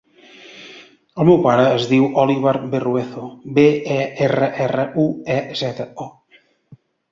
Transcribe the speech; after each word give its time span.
El 1.23 1.27
meu 1.29 1.37
pare 1.43 1.65
es 1.73 1.85
diu 1.91 2.07
Oliver 2.21 2.55
Berruezo: 2.73 3.27
be, 3.59 3.67
e, 3.99 4.01
erra, 4.31 4.51
erra, 4.67 4.89
u, 5.07 5.09
e, 5.37 5.39
zeta, 5.63 5.89
o. 6.09 6.13